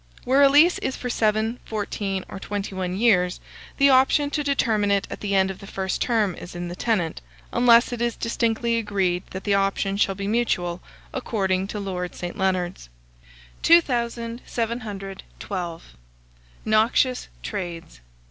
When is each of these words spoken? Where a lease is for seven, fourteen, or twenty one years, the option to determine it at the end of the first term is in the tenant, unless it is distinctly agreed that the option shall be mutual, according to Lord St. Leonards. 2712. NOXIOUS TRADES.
Where 0.23 0.41
a 0.41 0.49
lease 0.49 0.79
is 0.79 0.95
for 0.97 1.11
seven, 1.11 1.59
fourteen, 1.63 2.25
or 2.27 2.39
twenty 2.39 2.73
one 2.73 2.95
years, 2.97 3.39
the 3.77 3.91
option 3.91 4.31
to 4.31 4.43
determine 4.43 4.89
it 4.89 5.05
at 5.11 5.19
the 5.19 5.35
end 5.35 5.51
of 5.51 5.59
the 5.59 5.67
first 5.67 6.01
term 6.01 6.33
is 6.33 6.55
in 6.55 6.69
the 6.69 6.75
tenant, 6.75 7.21
unless 7.53 7.93
it 7.93 8.01
is 8.01 8.15
distinctly 8.15 8.77
agreed 8.79 9.21
that 9.29 9.43
the 9.43 9.53
option 9.53 9.97
shall 9.97 10.15
be 10.15 10.27
mutual, 10.27 10.81
according 11.13 11.67
to 11.67 11.79
Lord 11.79 12.15
St. 12.15 12.35
Leonards. 12.35 12.89
2712. 13.61 15.83
NOXIOUS 16.65 17.27
TRADES. 17.43 18.01